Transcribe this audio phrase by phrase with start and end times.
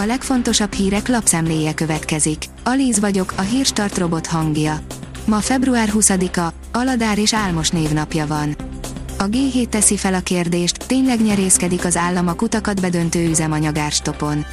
[0.00, 2.44] A legfontosabb hírek lapszemléje következik.
[2.64, 4.80] Alíz vagyok, a hírstart robot hangja.
[5.24, 8.56] Ma február 20-a, Aladár és Álmos névnapja van.
[9.18, 14.44] A G7 teszi fel a kérdést, tényleg nyerészkedik az állam a kutakat bedöntő üzemanyagárstopon.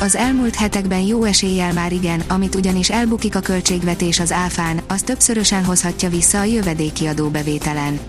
[0.00, 5.02] Az elmúlt hetekben jó eséllyel már igen, amit ugyanis elbukik a költségvetés az áfán, az
[5.02, 8.00] többszörösen hozhatja vissza a jövedéki adóbevételen.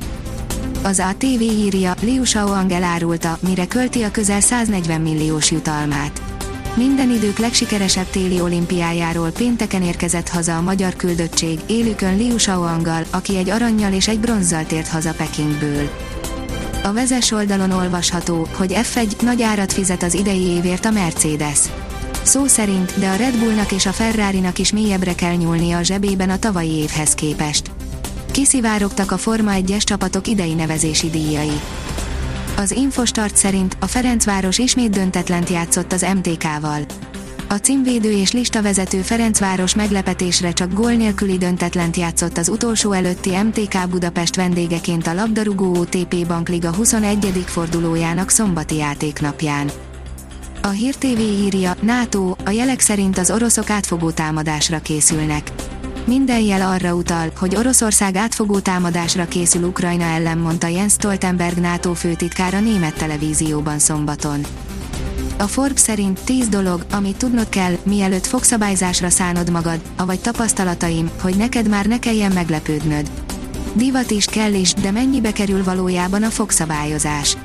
[0.83, 6.28] Az ATV írja, Liu Shaoang elárulta, mire költi a közel 140 milliós jutalmát.
[6.75, 13.37] Minden idők legsikeresebb téli olimpiájáról pénteken érkezett haza a magyar küldöttség, élükön Liu Shaoanggal, aki
[13.37, 15.89] egy aranyjal és egy bronzzal tért haza Pekingből.
[16.83, 21.59] A vezes oldalon olvasható, hogy F1 nagy árat fizet az idei évért a Mercedes.
[22.23, 26.29] Szó szerint, de a Red Bullnak és a Ferrari-nak is mélyebbre kell nyúlnia a zsebében
[26.29, 27.71] a tavalyi évhez képest.
[28.31, 31.59] Kiszivárogtak a Forma 1-es csapatok idei nevezési díjai.
[32.59, 36.81] Az Infostart szerint a Ferencváros ismét döntetlent játszott az MTK-val.
[37.49, 43.89] A címvédő és listavezető Ferencváros meglepetésre csak gól nélküli döntetlent játszott az utolsó előtti MTK
[43.89, 47.43] Budapest vendégeként a labdarúgó OTP Bankliga 21.
[47.45, 49.69] fordulójának szombati játéknapján.
[50.61, 55.51] A Hír TV írja, NATO, a jelek szerint az oroszok átfogó támadásra készülnek.
[56.09, 61.93] Minden jel arra utal, hogy Oroszország átfogó támadásra készül Ukrajna ellen, mondta Jens Stoltenberg NATO
[61.93, 64.45] főtitkár a német televízióban szombaton.
[65.37, 71.37] A Forbes szerint 10 dolog, amit tudnod kell, mielőtt fogszabályzásra szánod magad, avagy tapasztalataim, hogy
[71.37, 73.11] neked már ne kelljen meglepődnöd.
[73.73, 77.37] Divat is kell is, de mennyibe kerül valójában a fogszabályozás?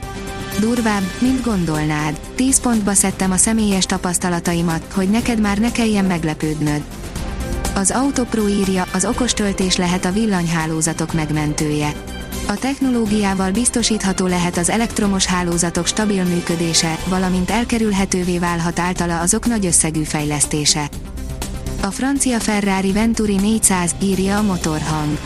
[0.61, 2.21] Durvább, mint gondolnád.
[2.35, 6.83] 10 pontba szedtem a személyes tapasztalataimat, hogy neked már ne kelljen meglepődnöd.
[7.75, 11.93] Az Autopro írja, az okos töltés lehet a villanyhálózatok megmentője.
[12.47, 19.67] A technológiával biztosítható lehet az elektromos hálózatok stabil működése, valamint elkerülhetővé válhat általa azok nagy
[19.67, 20.89] összegű fejlesztése.
[21.83, 25.19] A francia Ferrari Venturi 400 írja a motorhang.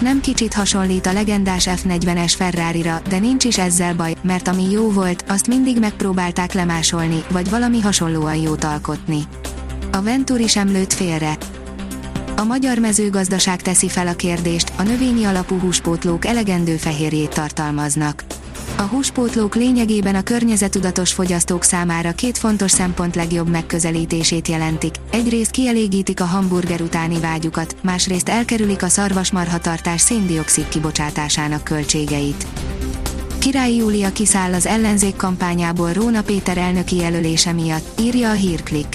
[0.00, 4.90] Nem kicsit hasonlít a legendás F40-es Ferrari-ra, de nincs is ezzel baj, mert ami jó
[4.90, 9.22] volt, azt mindig megpróbálták lemásolni, vagy valami hasonlóan jót alkotni.
[9.92, 11.36] A Venturi sem lőtt félre.
[12.40, 18.24] A magyar mezőgazdaság teszi fel a kérdést, a növényi alapú húspótlók elegendő fehérjét tartalmaznak.
[18.76, 24.94] A húspótlók lényegében a környezetudatos fogyasztók számára két fontos szempont legjobb megközelítését jelentik.
[25.10, 32.46] Egyrészt kielégítik a hamburger utáni vágyukat, másrészt elkerülik a szarvasmarhatartás széndiokszid kibocsátásának költségeit.
[33.38, 38.86] Király Júlia kiszáll az ellenzék kampányából Róna Péter elnöki jelölése miatt, írja a hírklik.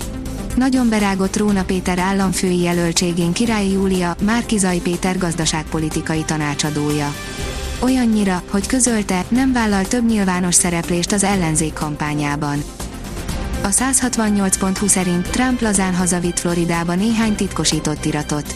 [0.55, 7.15] Nagyon berágott Róna Péter államfői jelöltségén Király Júlia, Márkizai Péter gazdaságpolitikai tanácsadója.
[7.79, 12.63] Olyannyira, hogy közölte, nem vállal több nyilvános szereplést az ellenzék kampányában.
[13.63, 18.55] A 168.20 szerint Trump lazán hazavitt Floridába néhány titkosított iratot.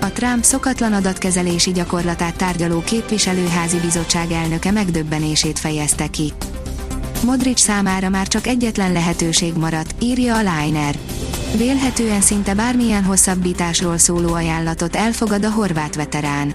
[0.00, 6.32] A Trump szokatlan adatkezelési gyakorlatát tárgyaló képviselőházi bizottság elnöke megdöbbenését fejezte ki.
[7.24, 10.94] Modric számára már csak egyetlen lehetőség maradt, írja a Liner.
[11.56, 16.54] Vélhetően szinte bármilyen hosszabbításról szóló ajánlatot elfogad a horvát veterán.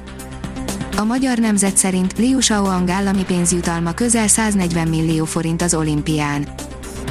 [0.98, 6.48] A magyar nemzet szerint Liu Shaoang állami pénzjutalma közel 140 millió forint az olimpián.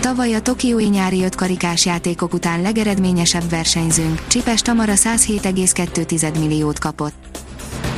[0.00, 7.14] Tavaly a Tokiói nyári ötkarikás játékok után legeredményesebb versenyzőnk, Csipes Tamara 107,2 milliót kapott.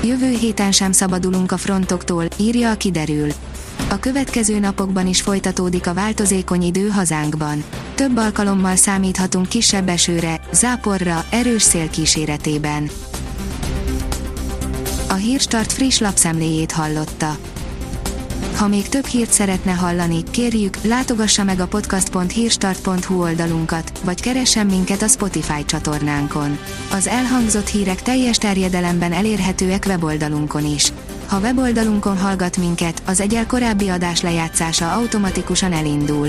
[0.03, 3.29] Jövő héten sem szabadulunk a frontoktól, írja a kiderül.
[3.91, 7.65] A következő napokban is folytatódik a változékony idő hazánkban.
[7.95, 12.91] Több alkalommal számíthatunk kisebb esőre, záporra, erős szél kíséretében.
[15.09, 17.37] A Hírstart friss lapszemléjét hallotta.
[18.57, 25.03] Ha még több hírt szeretne hallani, kérjük, látogassa meg a podcast.hírstart.hu oldalunkat, vagy keressen minket
[25.03, 26.59] a Spotify csatornánkon.
[26.93, 30.93] Az elhangzott hírek teljes terjedelemben elérhetőek weboldalunkon is.
[31.27, 36.29] Ha weboldalunkon hallgat minket, az egyel korábbi adás lejátszása automatikusan elindul.